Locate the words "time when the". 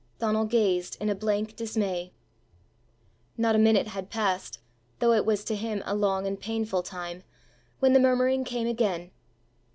6.81-7.99